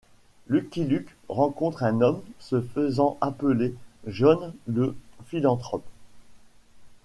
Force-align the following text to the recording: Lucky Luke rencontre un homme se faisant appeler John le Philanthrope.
Lucky 0.47 0.83
Luke 0.83 1.13
rencontre 1.29 1.83
un 1.83 2.01
homme 2.01 2.23
se 2.39 2.59
faisant 2.59 3.19
appeler 3.21 3.75
John 4.07 4.51
le 4.65 4.95
Philanthrope. 5.27 5.85